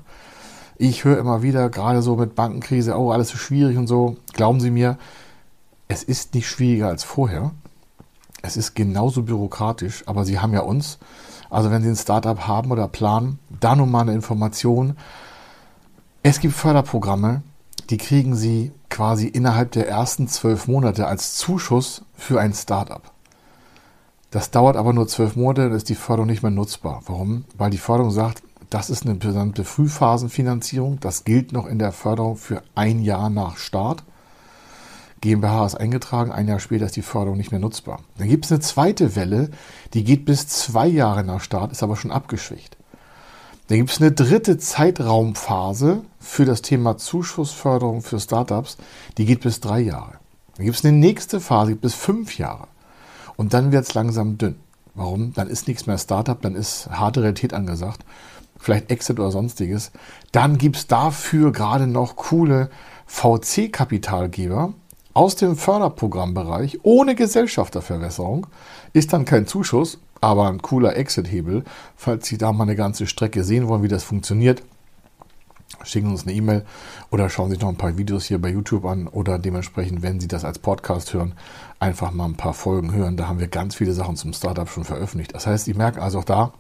Ich 0.78 1.04
höre 1.04 1.20
immer 1.20 1.44
wieder, 1.44 1.70
gerade 1.70 2.02
so 2.02 2.16
mit 2.16 2.34
Bankenkrise, 2.34 2.98
oh, 2.98 3.12
alles 3.12 3.30
so 3.30 3.38
schwierig 3.38 3.78
und 3.78 3.88
so. 3.88 4.18
Glauben 4.34 4.60
Sie 4.60 4.72
mir, 4.72 4.98
es 5.88 6.04
ist 6.04 6.34
nicht 6.34 6.50
schwieriger 6.50 6.88
als 6.88 7.04
vorher. 7.04 7.52
Es 8.42 8.58
ist 8.58 8.74
genauso 8.74 9.24
bürokratisch, 9.24 10.04
aber 10.08 10.26
Sie 10.26 10.40
haben 10.40 10.54
ja 10.54 10.62
uns. 10.62 10.98
Also 11.52 11.70
wenn 11.70 11.84
Sie 11.84 11.90
ein 11.90 11.96
Startup 11.96 12.48
haben 12.48 12.72
oder 12.72 12.88
planen, 12.88 13.38
da 13.60 13.76
nun 13.76 13.92
mal 13.92 14.02
eine 14.02 14.14
Information, 14.14 14.96
es 16.24 16.40
gibt 16.40 16.56
Förderprogramme, 16.56 17.42
die 17.90 17.98
kriegen 17.98 18.36
Sie 18.36 18.72
quasi 18.90 19.28
innerhalb 19.28 19.72
der 19.72 19.88
ersten 19.88 20.28
zwölf 20.28 20.68
Monate 20.68 21.08
als 21.08 21.36
Zuschuss 21.36 22.04
für 22.16 22.40
ein 22.40 22.54
Startup. 22.54 23.02
Das 24.30 24.52
dauert 24.52 24.78
aber 24.78 24.94
nur 24.94 25.08
zwölf 25.08 25.36
Monate, 25.36 25.64
dann 25.64 25.78
ist 25.78 25.90
die 25.90 25.96
Förderung 25.96 26.28
nicht 26.28 26.44
mehr 26.44 26.52
nutzbar. 26.52 27.02
Warum? 27.06 27.46
Weil 27.58 27.70
die 27.70 27.78
Förderung 27.78 28.12
sagt, 28.12 28.44
das 28.70 28.90
ist 28.90 29.06
eine 29.06 29.16
besondere 29.16 29.66
Frühphasenfinanzierung. 29.66 31.00
Das 31.02 31.26
gilt 31.26 31.52
noch 31.52 31.66
in 31.66 31.78
der 31.78 31.92
Förderung 31.92 32.38
für 32.38 32.64
ein 32.74 33.02
Jahr 33.02 33.30
nach 33.30 33.58
Start. 33.58 34.04
GmbH 35.20 35.66
ist 35.66 35.76
eingetragen, 35.76 36.32
ein 36.32 36.48
Jahr 36.48 36.60
später 36.60 36.86
ist 36.86 36.96
die 36.96 37.02
Förderung 37.02 37.38
nicht 37.38 37.52
mehr 37.52 37.60
nutzbar. 37.60 38.00
Dann 38.18 38.30
gibt 38.30 38.46
es 38.46 38.52
eine 38.52 38.62
zweite 38.62 39.16
Welle, 39.18 39.52
die 39.94 40.06
geht 40.06 40.26
bis 40.26 40.48
zwei 40.48 40.88
Jahre 40.88 41.24
nach 41.26 41.42
Start, 41.42 41.74
ist 41.74 41.84
aber 41.84 41.98
schon 41.98 42.12
abgeschwächt. 42.12 42.78
Dann 43.72 43.78
gibt 43.78 43.92
es 43.92 44.02
eine 44.02 44.12
dritte 44.12 44.58
Zeitraumphase 44.58 46.02
für 46.20 46.44
das 46.44 46.62
Thema 46.62 46.98
Zuschussförderung 46.98 48.02
für 48.02 48.20
Startups, 48.20 48.76
die 49.18 49.24
geht 49.24 49.40
bis 49.40 49.62
drei 49.62 49.80
Jahre. 49.80 50.20
Dann 50.58 50.66
gibt 50.66 50.78
es 50.78 50.84
eine 50.84 50.98
nächste 50.98 51.40
Phase, 51.40 51.78
bis 51.78 51.94
fünf 51.94 52.38
Jahre. 52.38 52.68
Und 53.38 53.54
dann 53.54 53.72
wird 53.72 53.86
es 53.86 53.94
langsam 53.94 54.38
dünn. 54.38 54.56
Warum? 54.94 55.32
Dann 55.36 55.48
ist 55.48 55.70
nichts 55.70 55.88
mehr 55.88 55.98
Startup, 55.98 56.42
dann 56.42 56.54
ist 56.54 56.90
harte 56.90 57.22
Realität 57.22 57.54
angesagt. 57.54 58.04
Vielleicht 58.60 58.92
Exit 58.92 59.22
oder 59.22 59.32
sonstiges. 59.32 59.94
Dann 60.34 60.58
gibt 60.58 60.76
es 60.76 60.88
dafür 60.88 61.54
gerade 61.54 61.88
noch 61.88 62.18
coole 62.18 62.70
VC-Kapitalgeber 63.06 64.74
aus 65.14 65.38
dem 65.38 65.56
Förderprogrammbereich 65.56 66.80
ohne 66.84 67.16
Gesellschafterverwässerung. 67.16 68.48
Ist 68.92 69.14
dann 69.14 69.24
kein 69.24 69.48
Zuschuss, 69.48 69.98
aber 70.22 70.48
ein 70.48 70.62
cooler 70.62 70.96
Exit-Hebel. 70.96 71.64
Falls 71.98 72.28
Sie 72.28 72.38
da 72.38 72.54
mal 72.54 72.64
eine 72.64 72.76
ganze 72.76 73.08
Strecke 73.08 73.44
sehen 73.44 73.68
wollen, 73.68 73.84
wie 73.84 73.88
das 73.88 74.04
funktioniert, 74.04 74.64
schicken 75.84 76.08
Sie 76.08 76.14
uns 76.14 76.24
eine 76.24 76.34
E-Mail 76.34 76.66
oder 77.10 77.30
schauen 77.30 77.50
sich 77.50 77.60
noch 77.60 77.70
ein 77.70 77.78
paar 77.78 77.98
Videos 77.98 78.26
hier 78.26 78.40
bei 78.40 78.50
YouTube 78.50 78.86
an 78.86 79.08
oder 79.08 79.40
dementsprechend, 79.40 80.02
wenn 80.02 80.20
Sie 80.20 80.28
das 80.28 80.46
als 80.46 80.60
Podcast 80.60 81.14
hören, 81.14 81.34
einfach 81.80 82.12
mal 82.12 82.26
ein 82.26 82.38
paar 82.38 82.54
Folgen 82.54 82.94
hören. 82.94 83.18
Da 83.18 83.28
haben 83.28 83.40
wir 83.40 83.48
ganz 83.48 83.76
viele 83.76 83.94
Sachen 83.94 84.16
zum 84.16 84.34
Startup 84.34 84.70
schon 84.70 84.84
veröffentlicht. 84.84 85.34
Das 85.34 85.48
heißt, 85.48 85.66
Sie 85.66 85.74
merken 85.74 86.00
also 86.00 86.20
auch 86.20 86.24
da, 86.24 86.54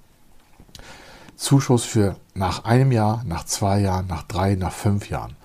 Zuschuss 1.35 1.85
für 1.85 2.17
nach 2.33 2.65
einem 2.65 2.91
Jahr, 2.91 3.23
nach 3.25 3.45
zwei 3.45 3.79
Jahren, 3.79 4.07
nach 4.07 4.23
drei, 4.23 4.55
nach 4.55 4.71
fünf 4.71 5.09
Jahren. 5.09 5.35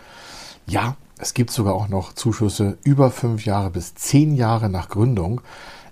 Ja, 0.66 0.96
es 1.18 1.32
gibt 1.32 1.50
sogar 1.50 1.75
auch 1.75 1.88
noch 1.88 2.12
Zuschüsse 2.12 2.76
über 2.85 3.11
fünf 3.11 3.46
Jahre 3.46 3.70
bis 3.70 3.94
zehn 3.94 4.35
Jahre 4.35 4.68
nach 4.68 4.88
Gründung. 4.88 5.40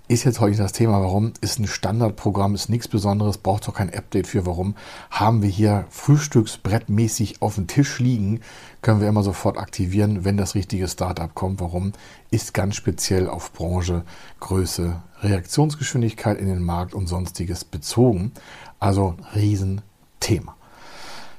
Ist 0.07 0.23
jetzt 0.23 0.39
heute 0.39 0.57
das 0.57 0.71
Thema, 0.71 1.01
warum? 1.01 1.33
Ist 1.41 1.57
ein 1.57 1.65
Standardprogramm, 1.65 2.53
ist 2.53 2.69
nichts 2.69 2.87
Besonderes, 2.87 3.39
braucht 3.39 3.67
doch 3.67 3.73
kein 3.73 3.91
Update 3.91 4.27
für, 4.27 4.45
warum? 4.45 4.75
Haben 5.09 5.41
wir 5.41 5.49
hier 5.49 5.85
frühstücksbrettmäßig 5.89 7.41
auf 7.41 7.55
dem 7.55 7.65
Tisch 7.65 7.97
liegen, 7.97 8.41
können 8.83 9.01
wir 9.01 9.07
immer 9.07 9.23
sofort 9.23 9.57
aktivieren, 9.57 10.23
wenn 10.23 10.37
das 10.37 10.53
richtige 10.53 10.87
Startup 10.87 11.33
kommt. 11.33 11.59
Warum? 11.59 11.93
Ist 12.29 12.53
ganz 12.53 12.75
speziell 12.75 13.27
auf 13.27 13.51
Branche, 13.51 14.03
Größe, 14.41 15.01
Reaktionsgeschwindigkeit 15.21 16.37
in 16.37 16.49
den 16.49 16.61
Markt 16.61 16.93
und 16.93 17.07
sonstiges 17.07 17.65
bezogen. 17.65 18.31
Also 18.79 19.15
Riesenthema. 19.33 20.55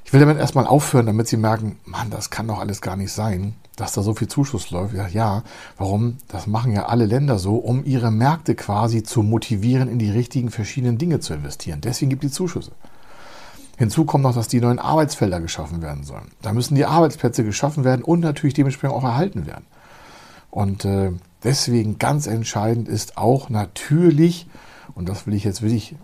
Ich 0.03 0.11
will 0.11 0.19
damit 0.19 0.39
erstmal 0.39 0.67
aufhören, 0.67 1.05
damit 1.05 1.29
Sie 1.29 1.37
merken, 1.37 1.79
Mann, 1.85 2.09
das 2.09 2.29
kann 2.31 2.49
doch 2.49 2.59
alles 2.59 2.81
gar 2.81 2.97
nicht 2.97 3.13
sein 3.13 3.55
dass 3.77 3.93
da 3.93 4.01
so 4.01 4.13
viel 4.13 4.27
Zuschuss 4.27 4.71
läuft. 4.71 4.93
Ja, 4.93 5.07
ja, 5.07 5.43
warum? 5.77 6.17
Das 6.27 6.47
machen 6.47 6.73
ja 6.73 6.87
alle 6.87 7.05
Länder 7.05 7.39
so, 7.39 7.55
um 7.55 7.85
ihre 7.85 8.11
Märkte 8.11 8.55
quasi 8.55 9.03
zu 9.03 9.21
motivieren, 9.21 9.87
in 9.87 9.99
die 9.99 10.11
richtigen 10.11 10.49
verschiedenen 10.49 10.97
Dinge 10.97 11.19
zu 11.19 11.33
investieren. 11.33 11.79
Deswegen 11.79 12.09
gibt 12.09 12.23
es 12.23 12.33
Zuschüsse. 12.33 12.71
Hinzu 13.77 14.05
kommt 14.05 14.23
noch, 14.23 14.33
dass 14.33 14.47
die 14.47 14.59
neuen 14.59 14.79
Arbeitsfelder 14.79 15.39
geschaffen 15.39 15.83
werden 15.83 16.03
sollen. 16.03 16.31
Da 16.41 16.51
müssen 16.51 16.73
die 16.73 16.85
Arbeitsplätze 16.85 17.43
geschaffen 17.43 17.83
werden 17.83 18.03
und 18.03 18.21
natürlich 18.21 18.55
dementsprechend 18.55 18.97
auch 18.97 19.03
erhalten 19.03 19.45
werden. 19.45 19.67
Und 20.49 20.83
äh, 20.83 21.11
deswegen 21.43 21.99
ganz 21.99 22.25
entscheidend 22.25 22.87
ist 22.87 23.19
auch 23.19 23.49
natürlich, 23.49 24.47
und 24.95 25.07
das 25.07 25.27
will 25.27 25.35
ich 25.35 25.43
jetzt 25.43 25.61
wirklich 25.61 25.95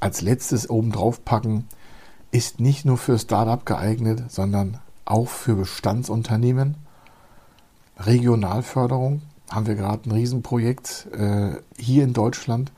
als 0.00 0.20
letztes 0.20 0.68
oben 0.68 0.90
drauf 0.90 1.24
packen, 1.24 1.68
ist 2.32 2.58
nicht 2.58 2.84
nur 2.84 2.98
für 2.98 3.16
Startup 3.20 3.64
geeignet, 3.64 4.24
sondern 4.28 4.78
auch 5.04 5.28
für 5.28 5.54
Bestandsunternehmen 5.54 6.74
Regionalförderung 7.98 9.22
haben 9.50 9.66
wir 9.66 9.74
gerade 9.74 10.08
ein 10.08 10.12
Riesenprojekt 10.12 11.08
äh, 11.12 11.56
hier 11.76 12.04
in 12.04 12.12
Deutschland. 12.12 12.72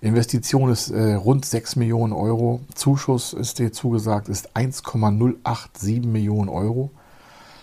Investition 0.00 0.70
ist 0.70 0.90
äh, 0.90 1.14
rund 1.14 1.44
6 1.44 1.76
Millionen 1.76 2.12
Euro. 2.12 2.60
Zuschuss 2.74 3.32
ist 3.32 3.58
dir 3.58 3.72
zugesagt, 3.72 4.28
ist 4.28 4.56
1,087 4.56 6.04
Millionen 6.04 6.48
Euro. 6.48 6.90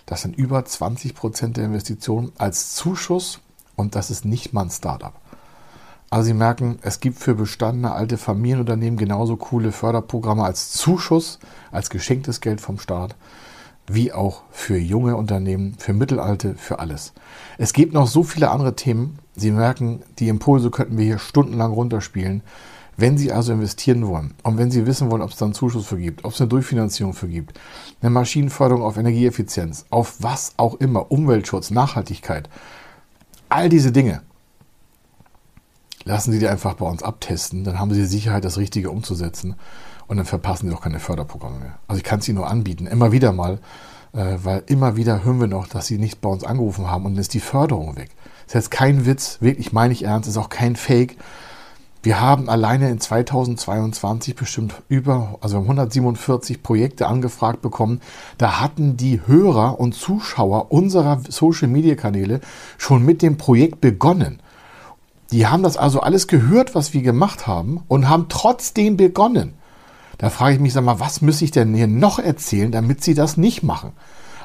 Das 0.06 0.22
sind 0.22 0.36
über 0.36 0.64
20 0.64 1.16
Prozent 1.16 1.58
der 1.58 1.66
Investitionen 1.66 2.32
als 2.38 2.76
Zuschuss 2.76 3.40
und 3.76 3.96
das 3.96 4.12
ist 4.12 4.26
nicht 4.26 4.54
mal 4.54 4.64
ein 4.64 4.70
Startup. 4.70 5.14
Also 6.10 6.28
Sie 6.28 6.34
merken, 6.34 6.78
es 6.82 7.00
gibt 7.00 7.20
für 7.20 7.36
bestandene 7.36 7.92
alte 7.92 8.18
Familienunternehmen 8.18 8.98
genauso 8.98 9.38
coole 9.38 9.72
Förderprogramme 9.72 10.44
als 10.44 10.72
Zuschuss, 10.72 11.40
als 11.72 11.90
geschenktes 11.90 12.42
Geld 12.42 12.62
vom 12.62 12.80
Staat 12.80 13.16
wie 13.88 14.12
auch 14.12 14.42
für 14.52 14.78
junge 14.78 15.16
Unternehmen, 15.16 15.76
für 15.78 15.94
Mittelalte, 15.94 16.56
für 16.56 16.80
alles. 16.80 17.14
Es 17.58 17.74
gibt 17.74 17.94
noch 17.94 18.08
so 18.08 18.24
viele 18.24 18.50
andere 18.50 18.76
Themen. 18.76 19.20
Sie 19.36 19.52
merken, 19.52 20.02
die 20.20 20.28
Impulse 20.28 20.72
könnten 20.72 20.98
wir 20.98 21.06
hier 21.06 21.20
stundenlang 21.20 21.74
runterspielen. 21.74 22.42
Wenn 22.98 23.18
Sie 23.18 23.32
also 23.32 23.52
investieren 23.52 24.08
wollen 24.08 24.34
und 24.44 24.58
wenn 24.58 24.72
Sie 24.72 24.86
wissen 24.88 25.12
wollen, 25.12 25.22
ob 25.22 25.32
es 25.32 25.36
da 25.36 25.46
einen 25.46 25.54
Zuschuss 25.54 25.86
für 25.86 25.98
gibt, 25.98 26.24
ob 26.24 26.32
es 26.32 26.40
eine 26.40 26.48
Durchfinanzierung 26.48 27.14
für 27.14 27.28
gibt, 27.28 27.60
eine 28.02 28.10
Maschinenförderung 28.10 28.84
auf 28.84 28.96
Energieeffizienz, 28.96 29.86
auf 29.90 30.16
was 30.20 30.54
auch 30.56 30.76
immer, 30.76 31.12
Umweltschutz, 31.12 31.72
Nachhaltigkeit, 31.72 32.50
all 33.50 33.68
diese 33.68 33.92
Dinge, 33.92 34.22
lassen 36.06 36.32
Sie 36.32 36.40
die 36.40 36.48
einfach 36.48 36.76
bei 36.76 36.86
uns 36.86 37.04
abtesten, 37.04 37.64
dann 37.64 37.80
haben 37.80 37.94
Sie 37.94 38.02
die 38.02 38.08
Sicherheit, 38.08 38.46
das 38.46 38.58
Richtige 38.58 38.90
umzusetzen 38.90 39.56
und 40.08 40.18
dann 40.18 40.26
verpassen 40.26 40.70
sie 40.70 40.76
auch 40.76 40.82
keine 40.82 41.00
Förderprogramme 41.00 41.60
mehr. 41.60 41.80
Also 41.88 41.98
ich 41.98 42.04
kann 42.04 42.20
es 42.20 42.28
ihnen 42.28 42.38
nur 42.38 42.48
anbieten, 42.48 42.88
immer 42.88 43.12
wieder 43.12 43.32
mal, 43.32 43.60
äh, 44.14 44.38
weil 44.44 44.64
immer 44.68 44.96
wieder 44.96 45.24
hören 45.24 45.40
wir 45.40 45.48
noch, 45.48 45.68
dass 45.68 45.88
sie 45.88 45.98
nicht 45.98 46.22
bei 46.22 46.30
uns 46.30 46.44
angerufen 46.44 46.90
haben 46.90 47.06
und 47.06 47.14
dann 47.14 47.22
ist 47.22 47.34
die 47.34 47.40
Förderung 47.40 47.96
weg. 47.96 48.12
Das 48.46 48.48
ist 48.48 48.54
jetzt 48.54 48.72
kein 48.72 49.06
Witz, 49.06 49.38
wirklich 49.42 49.74
meine 49.74 49.94
ich 49.94 50.04
ernst, 50.04 50.30
ist 50.30 50.38
auch 50.38 50.50
kein 50.50 50.76
Fake. 50.76 51.18
Wir 52.04 52.22
haben 52.22 52.50
alleine 52.50 52.92
in 52.92 53.00
2022 53.00 54.36
bestimmt 54.36 54.76
über, 54.90 55.40
also 55.42 55.56
wir 55.56 55.62
haben 55.62 55.80
147 55.80 56.62
Projekte 56.62 57.08
angefragt 57.08 57.64
bekommen. 57.64 58.00
Da 58.38 58.62
hatten 58.62 58.96
die 58.96 59.22
Hörer 59.26 59.80
und 59.80 59.96
Zuschauer 59.96 60.72
unserer 60.72 61.22
Social 61.28 61.68
Media 61.68 61.96
Kanäle 61.96 62.42
schon 62.78 63.04
mit 63.04 63.24
dem 63.24 63.38
Projekt 63.38 63.82
begonnen. 63.82 64.40
Die 65.36 65.48
haben 65.48 65.64
das 65.64 65.76
also 65.76 66.00
alles 66.00 66.28
gehört, 66.28 66.76
was 66.76 66.94
wir 66.94 67.02
gemacht 67.02 67.46
haben 67.46 67.84
und 67.90 68.08
haben 68.08 68.28
trotzdem 68.30 68.96
begonnen. 68.96 69.56
Da 70.18 70.30
frage 70.30 70.54
ich 70.54 70.62
mich, 70.62 70.72
sag 70.72 70.86
mal, 70.86 71.02
was 71.02 71.22
muss 71.22 71.42
ich 71.42 71.52
denn 71.52 71.74
hier 71.74 71.88
noch 71.88 72.20
erzählen, 72.20 72.72
damit 72.72 73.04
Sie 73.04 73.16
das 73.16 73.36
nicht 73.36 73.62
machen? 73.62 73.92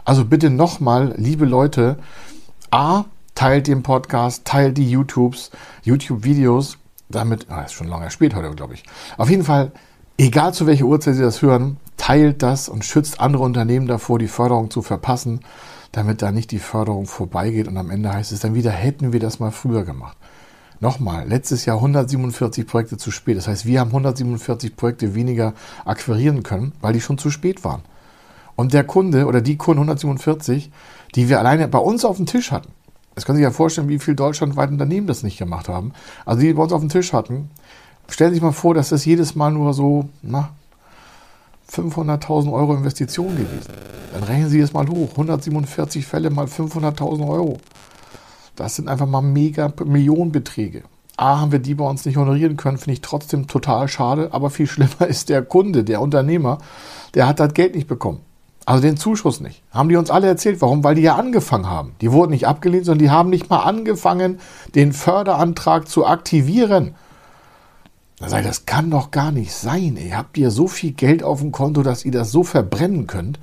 Also 0.05 0.25
bitte 0.25 0.51
nochmal, 0.51 1.15
liebe 1.17 1.45
Leute, 1.45 2.01
A, 2.73 3.05
teilt 3.37 3.69
den 3.69 3.85
Podcast, 3.85 4.45
teilt 4.45 4.79
die 4.79 4.91
YouTubes, 4.91 5.53
YouTube-Videos, 5.85 6.79
damit, 7.09 7.47
ah, 7.51 7.63
ist 7.63 7.75
schon 7.75 7.87
lange 7.87 8.11
spät 8.11 8.35
heute, 8.35 8.51
glaube 8.51 8.75
ich. 8.75 8.83
Auf 9.17 9.31
jeden 9.31 9.45
Fall, 9.45 9.71
egal 10.19 10.53
zu 10.55 10.67
welcher 10.67 10.87
Uhrzeit 10.87 11.15
Sie 11.15 11.23
das 11.23 11.41
hören, 11.41 11.77
teilt 11.99 12.43
das 12.43 12.69
und 12.69 12.85
schützt 12.85 13.21
andere 13.21 13.45
Unternehmen 13.45 13.87
davor, 13.87 14.19
die 14.19 14.27
Förderung 14.27 14.73
zu 14.73 14.83
verpassen, 14.83 15.39
damit 15.93 16.21
da 16.21 16.33
nicht 16.33 16.51
die 16.51 16.59
Förderung 16.59 17.07
vorbeigeht 17.07 17.69
und 17.69 17.77
am 17.77 17.91
Ende 17.91 18.13
heißt 18.13 18.33
es 18.33 18.41
dann 18.41 18.57
wieder, 18.57 18.73
hätten 18.73 19.13
wir 19.13 19.21
das 19.21 19.39
mal 19.39 19.53
früher 19.53 19.85
gemacht. 19.85 20.17
Nochmal, 20.81 21.29
letztes 21.29 21.67
Jahr 21.67 21.77
147 21.77 22.67
Projekte 22.67 22.97
zu 22.97 23.11
spät. 23.11 23.37
Das 23.37 23.47
heißt, 23.47 23.67
wir 23.67 23.81
haben 23.81 23.89
147 23.89 24.77
Projekte 24.77 25.15
weniger 25.15 25.53
akquirieren 25.85 26.43
können, 26.43 26.73
weil 26.81 26.95
die 26.95 27.03
schon 27.03 27.19
zu 27.19 27.31
spät 27.31 27.65
waren. 27.65 27.83
Und 28.57 28.73
der 28.73 28.85
Kunde 28.85 29.27
oder 29.27 29.43
die 29.43 29.59
Kunden 29.59 29.81
147, 29.81 30.71
die 31.15 31.29
wir 31.29 31.39
alleine 31.39 31.69
bei 31.69 31.79
uns 31.79 32.07
auf 32.07 32.17
dem 32.17 32.25
Tisch 32.25 32.51
hatten, 32.51 32.73
das 33.15 33.27
können 33.27 33.37
Sie 33.37 33.43
sich 33.43 33.51
ja 33.51 33.55
vorstellen, 33.55 33.89
wie 33.89 33.99
viele 33.99 34.17
deutschlandweite 34.17 34.73
Unternehmen 34.73 35.07
das 35.07 35.23
nicht 35.23 35.37
gemacht 35.37 35.69
haben. 35.69 35.93
Also 36.25 36.41
die, 36.41 36.53
bei 36.55 36.63
uns 36.63 36.73
auf 36.73 36.81
dem 36.81 36.89
Tisch 36.89 37.13
hatten, 37.13 37.51
stellen 38.09 38.31
Sie 38.31 38.37
sich 38.37 38.43
mal 38.43 38.53
vor, 38.53 38.73
dass 38.73 38.89
das 38.89 39.05
jedes 39.05 39.35
Mal 39.35 39.53
nur 39.53 39.75
so, 39.75 40.09
na, 40.23 40.51
500.000 41.71 42.51
Euro 42.53 42.75
Investition 42.75 43.37
gewesen. 43.37 43.73
Dann 44.15 44.23
rechnen 44.23 44.49
Sie 44.49 44.61
das 44.61 44.73
mal 44.73 44.89
hoch. 44.89 45.11
147 45.11 46.07
Fälle 46.07 46.31
mal 46.31 46.47
500.000 46.47 47.29
Euro. 47.29 47.59
Das 48.61 48.77
sind 48.77 48.89
einfach 48.89 49.07
mal 49.07 49.23
mega 49.23 49.73
Millionenbeträge. 49.85 50.83
A, 51.17 51.41
haben 51.41 51.53
wir 51.53 51.59
die 51.59 51.75
bei 51.75 51.85
uns 51.85 52.07
nicht 52.07 52.17
honorieren 52.17 52.57
können, 52.57 52.79
finde 52.79 52.95
ich 52.95 53.01
trotzdem 53.01 53.47
total 53.47 53.89
schade. 53.89 54.29
Aber 54.33 54.51
viel 54.51 54.67
schlimmer 54.69 55.07
ist 55.07 55.29
der 55.29 55.43
Kunde, 55.43 55.85
der 55.85 56.01
Unternehmer, 56.01 56.59
der 57.15 57.27
hat 57.27 57.41
das 57.41 57.55
Geld 57.55 57.75
nicht 57.75 57.89
bekommen. 57.89 58.21
Also 58.67 58.83
den 58.83 58.97
Zuschuss 58.97 59.41
nicht. 59.41 59.63
Haben 59.73 59.89
die 59.89 59.97
uns 59.97 60.11
alle 60.11 60.29
erzählt. 60.29 60.61
Warum? 60.61 60.85
Weil 60.85 60.95
die 60.95 61.03
ja 61.03 61.17
angefangen 61.17 61.69
haben. 61.69 61.93
Die 62.01 62.13
wurden 62.13 62.31
nicht 62.31 62.47
abgelehnt, 62.47 62.85
sondern 62.85 63.05
die 63.05 63.11
haben 63.11 63.31
nicht 63.31 63.51
mal 63.51 63.61
angefangen, 63.61 64.39
den 64.75 64.93
Förderantrag 64.93 65.89
zu 65.89 66.07
aktivieren. 66.07 66.95
Da 68.19 68.29
sage 68.29 68.43
ich, 68.43 68.49
das 68.49 68.67
kann 68.67 68.91
doch 68.91 69.11
gar 69.11 69.33
nicht 69.33 69.53
sein. 69.53 69.97
Ihr 69.97 70.17
habt 70.17 70.37
ihr 70.39 70.51
so 70.51 70.69
viel 70.69 70.93
Geld 70.93 71.23
auf 71.23 71.41
dem 71.41 71.53
Konto, 71.53 71.83
dass 71.83 72.05
ihr 72.05 72.13
das 72.13 72.31
so 72.31 72.45
verbrennen 72.45 73.07
könnt 73.07 73.39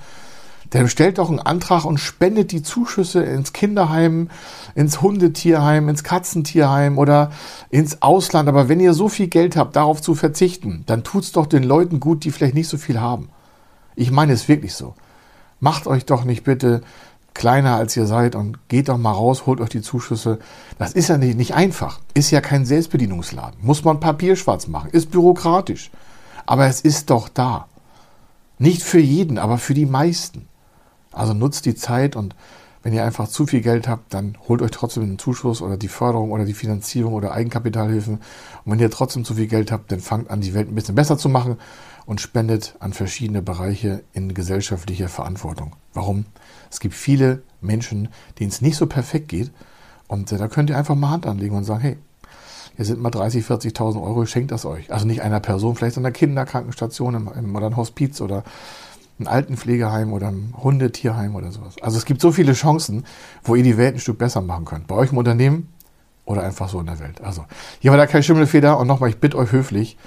dann 0.70 0.90
stellt 0.90 1.18
doch 1.18 1.30
einen 1.30 1.40
Antrag 1.40 1.86
und 1.86 1.98
spendet 2.00 2.52
die 2.52 2.62
Zuschüsse 2.62 3.24
ins 3.24 3.54
Kinderheim, 3.54 4.30
ins 4.76 5.02
Hundetierheim, 5.02 5.90
ins 5.90 6.04
Katzentierheim 6.04 6.98
oder 6.98 7.32
ins 7.70 8.02
Ausland. 8.02 8.50
Aber 8.50 8.70
wenn 8.70 8.80
ihr 8.80 8.94
so 8.94 9.10
viel 9.10 9.28
Geld 9.28 9.56
habt, 9.56 9.76
darauf 9.76 10.02
zu 10.02 10.16
verzichten, 10.16 10.84
dann 10.86 11.04
tut 11.04 11.24
es 11.24 11.32
doch 11.32 11.46
den 11.46 11.64
Leuten 11.64 12.00
gut, 12.00 12.24
die 12.24 12.32
vielleicht 12.32 12.56
nicht 12.56 12.70
so 12.70 12.78
viel 12.78 13.00
haben. 13.00 13.30
Ich 13.96 14.12
meine 14.12 14.34
es 14.34 14.48
wirklich 14.48 14.74
so. 14.74 14.94
Macht 15.60 15.88
euch 15.88 16.06
doch 16.06 16.24
nicht 16.24 16.44
bitte 16.44 16.82
kleiner 17.34 17.76
als 17.76 17.96
ihr 17.96 18.08
seid 18.08 18.36
und 18.36 18.68
geht 18.68 18.90
doch 18.90 18.98
mal 18.98 19.12
raus, 19.12 19.46
holt 19.46 19.62
euch 19.62 19.70
die 19.70 19.82
Zuschüsse. 19.82 20.40
Das 20.80 20.94
ist 20.94 21.08
ja 21.08 21.18
nicht, 21.18 21.38
nicht 21.38 21.54
einfach. 21.54 22.00
Ist 22.14 22.32
ja 22.32 22.42
kein 22.42 22.66
Selbstbedienungsladen. 22.66 23.60
Muss 23.62 23.84
man 23.84 24.00
papierschwarz 24.00 24.68
machen. 24.68 24.90
Ist 24.92 25.12
bürokratisch. 25.12 25.92
Aber 26.46 26.66
es 26.66 26.82
ist 26.82 27.10
doch 27.10 27.30
da. 27.30 27.68
Nicht 28.60 28.82
für 28.82 29.00
jeden, 29.00 29.38
aber 29.38 29.58
für 29.58 29.76
die 29.76 29.86
meisten. 29.86 30.48
Also 31.18 31.34
nutzt 31.34 31.66
die 31.66 31.76
Zeit 31.76 32.16
und 32.16 32.36
wenn 32.84 32.94
ihr 32.94 33.04
einfach 33.04 33.28
zu 33.28 33.46
viel 33.46 33.62
Geld 33.62 33.88
habt, 33.88 34.14
dann 34.14 34.38
holt 34.48 34.62
euch 34.62 34.72
trotzdem 34.72 35.04
den 35.04 35.20
Zuschuss 35.20 35.62
oder 35.62 35.76
die 35.76 35.90
Förderung 35.90 36.32
oder 36.32 36.46
die 36.46 36.54
Finanzierung 36.54 37.14
oder 37.14 37.34
Eigenkapitalhilfen. 37.34 38.16
Und 38.64 38.72
wenn 38.72 38.80
ihr 38.80 38.92
trotzdem 38.92 39.26
zu 39.26 39.34
viel 39.34 39.48
Geld 39.48 39.72
habt, 39.72 39.92
dann 39.92 40.00
fangt 40.00 40.30
an, 40.30 40.42
die 40.42 40.54
Welt 40.54 40.70
ein 40.70 40.76
bisschen 40.76 40.96
besser 40.96 41.18
zu 41.18 41.28
machen 41.28 41.58
und 42.06 42.22
spendet 42.22 42.76
an 42.80 42.94
verschiedene 42.94 43.42
Bereiche 43.42 44.04
in 44.14 44.34
gesellschaftlicher 44.34 45.10
Verantwortung. 45.10 45.76
Warum? 45.94 46.26
Es 46.72 46.80
gibt 46.80 46.94
viele 46.94 47.42
Menschen, 47.60 48.08
denen 48.40 48.52
es 48.52 48.62
nicht 48.62 48.78
so 48.78 48.88
perfekt 48.88 49.28
geht. 49.28 49.52
Und 50.08 50.32
äh, 50.32 50.38
da 50.38 50.48
könnt 50.48 50.70
ihr 50.70 50.78
einfach 50.78 50.96
mal 50.96 51.10
Hand 51.10 51.26
anlegen 51.26 51.58
und 51.58 51.66
sagen, 51.66 51.82
hey, 51.82 51.98
hier 52.78 52.86
sind 52.86 53.02
mal 53.02 53.10
30, 53.10 53.44
40.000 53.44 54.02
Euro, 54.02 54.26
schenkt 54.26 54.52
das 54.52 54.66
euch. 54.66 54.94
Also 54.94 55.06
nicht 55.06 55.22
einer 55.22 55.40
Person, 55.40 55.76
vielleicht 55.76 55.98
an 55.98 56.04
der 56.04 56.12
Kinderkrankenstation 56.12 57.16
im, 57.16 57.28
im, 57.28 57.56
oder 57.56 57.66
ein 57.66 57.76
Hospiz 57.76 58.22
oder 58.22 58.44
ein 59.20 59.28
Altenpflegeheim 59.28 60.14
oder 60.14 60.28
ein 60.28 60.54
Hundetierheim 60.56 61.36
oder 61.36 61.52
sowas. 61.52 61.76
Also 61.82 61.98
es 61.98 62.06
gibt 62.06 62.22
so 62.22 62.32
viele 62.32 62.54
Chancen, 62.54 63.06
wo 63.44 63.56
ihr 63.56 63.64
die 63.64 63.78
Welt 63.78 63.96
ein 63.96 64.00
Stück 64.00 64.18
besser 64.18 64.42
machen 64.42 64.66
könnt. 64.66 64.88
Bei 64.88 64.96
euch 64.96 65.12
im 65.12 65.18
Unternehmen 65.18 65.70
oder 66.26 66.44
einfach 66.44 66.70
so 66.70 66.80
in 66.80 66.86
der 66.86 67.00
Welt. 67.00 67.22
Also 67.22 67.46
hier 67.80 67.92
war 67.92 67.98
da 67.98 68.06
kein 68.06 68.22
Schimmelfeder 68.22 68.78
und 68.78 68.88
nochmal, 68.88 69.10
ich 69.10 69.18
bitte 69.18 69.38
euch 69.38 69.52
höflich, 69.52 69.98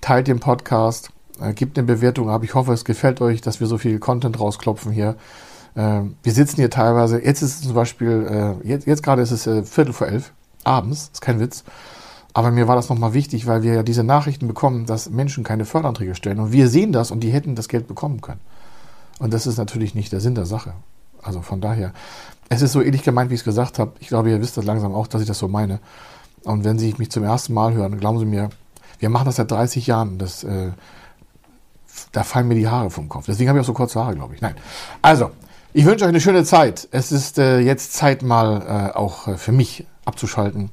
teilt 0.00 0.26
den 0.26 0.40
Podcast, 0.40 1.10
äh, 1.40 1.54
gebt 1.54 1.78
eine 1.78 1.86
Bewertung 1.86 2.28
ab. 2.28 2.42
Ich 2.44 2.54
hoffe, 2.54 2.72
es 2.72 2.84
gefällt 2.84 3.20
euch, 3.20 3.40
dass 3.40 3.60
wir 3.60 3.66
so 3.66 3.78
viel 3.78 3.98
Content 3.98 4.38
rausklopfen 4.38 4.92
hier. 4.92 5.16
Äh, 5.74 6.02
wir 6.22 6.32
sitzen 6.32 6.56
hier 6.56 6.70
teilweise, 6.70 7.24
jetzt 7.24 7.42
ist 7.42 7.60
es 7.60 7.62
zum 7.62 7.74
Beispiel, 7.74 8.58
äh, 8.64 8.68
jetzt, 8.68 8.86
jetzt 8.86 9.02
gerade 9.02 9.22
ist 9.22 9.30
es 9.30 9.46
äh, 9.46 9.62
Viertel 9.62 9.92
vor 9.92 10.08
elf, 10.08 10.32
abends, 10.64 11.10
ist 11.12 11.20
kein 11.20 11.40
Witz. 11.40 11.64
Aber 12.32 12.50
mir 12.50 12.68
war 12.68 12.76
das 12.76 12.88
nochmal 12.88 13.14
wichtig, 13.14 13.46
weil 13.46 13.62
wir 13.62 13.74
ja 13.74 13.82
diese 13.82 14.04
Nachrichten 14.04 14.46
bekommen, 14.46 14.86
dass 14.86 15.10
Menschen 15.10 15.42
keine 15.42 15.64
Förderanträge 15.64 16.14
stellen. 16.14 16.38
Und 16.38 16.52
wir 16.52 16.68
sehen 16.68 16.92
das 16.92 17.10
und 17.10 17.20
die 17.20 17.30
hätten 17.30 17.56
das 17.56 17.68
Geld 17.68 17.88
bekommen 17.88 18.20
können. 18.20 18.40
Und 19.20 19.32
das 19.32 19.46
ist 19.46 19.58
natürlich 19.58 19.94
nicht 19.94 20.10
der 20.12 20.20
Sinn 20.20 20.34
der 20.34 20.46
Sache. 20.46 20.72
Also 21.22 21.42
von 21.42 21.60
daher, 21.60 21.92
es 22.48 22.62
ist 22.62 22.72
so 22.72 22.82
ähnlich 22.82 23.04
gemeint, 23.04 23.30
wie 23.30 23.34
ich 23.34 23.42
es 23.42 23.44
gesagt 23.44 23.78
habe. 23.78 23.92
Ich 24.00 24.08
glaube, 24.08 24.30
ihr 24.30 24.40
wisst 24.40 24.56
das 24.56 24.64
langsam 24.64 24.92
auch, 24.92 25.06
dass 25.06 25.20
ich 25.20 25.28
das 25.28 25.38
so 25.38 25.46
meine. 25.46 25.78
Und 26.42 26.64
wenn 26.64 26.78
Sie 26.78 26.94
mich 26.96 27.10
zum 27.10 27.22
ersten 27.22 27.52
Mal 27.52 27.74
hören, 27.74 28.00
glauben 28.00 28.18
Sie 28.18 28.24
mir, 28.24 28.48
wir 28.98 29.10
machen 29.10 29.26
das 29.26 29.36
seit 29.36 29.50
30 29.50 29.86
Jahren. 29.86 30.18
Das, 30.18 30.42
äh, 30.42 30.70
da 32.12 32.24
fallen 32.24 32.48
mir 32.48 32.54
die 32.54 32.68
Haare 32.68 32.90
vom 32.90 33.08
Kopf. 33.10 33.26
Deswegen 33.26 33.50
habe 33.50 33.58
ich 33.58 33.62
auch 33.62 33.66
so 33.68 33.74
kurze 33.74 34.00
Haare, 34.00 34.14
glaube 34.14 34.34
ich. 34.34 34.40
Nein. 34.40 34.54
Also, 35.02 35.30
ich 35.74 35.84
wünsche 35.84 36.06
euch 36.06 36.08
eine 36.08 36.20
schöne 36.20 36.44
Zeit. 36.44 36.88
Es 36.90 37.12
ist 37.12 37.38
äh, 37.38 37.60
jetzt 37.60 37.92
Zeit 37.92 38.22
mal 38.22 38.90
äh, 38.94 38.96
auch 38.96 39.28
äh, 39.28 39.36
für 39.36 39.52
mich 39.52 39.86
abzuschalten 40.06 40.70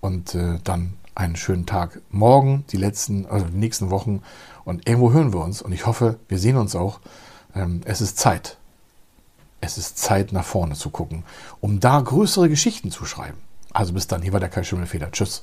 und 0.00 0.34
äh, 0.34 0.58
dann 0.62 0.92
einen 1.14 1.36
schönen 1.36 1.64
Tag. 1.64 2.00
Morgen, 2.10 2.64
die 2.70 2.76
letzten, 2.76 3.26
also 3.26 3.46
die 3.46 3.56
nächsten 3.56 3.90
Wochen 3.90 4.22
und 4.64 4.86
irgendwo 4.86 5.12
hören 5.12 5.32
wir 5.32 5.40
uns 5.40 5.62
und 5.62 5.72
ich 5.72 5.86
hoffe, 5.86 6.18
wir 6.28 6.38
sehen 6.38 6.56
uns 6.56 6.76
auch. 6.76 7.00
Ähm, 7.54 7.82
es 7.84 8.00
ist 8.00 8.18
Zeit. 8.18 8.56
Es 9.60 9.76
ist 9.78 9.98
Zeit, 9.98 10.32
nach 10.32 10.44
vorne 10.44 10.74
zu 10.74 10.90
gucken, 10.90 11.24
um 11.60 11.80
da 11.80 12.00
größere 12.00 12.48
Geschichten 12.48 12.90
zu 12.90 13.04
schreiben. 13.04 13.38
Also 13.72 13.92
bis 13.92 14.06
dann, 14.06 14.22
hier 14.22 14.32
war 14.32 14.40
der 14.40 14.48
Kai 14.48 14.62
Schimmelfeder. 14.62 15.10
Tschüss. 15.10 15.42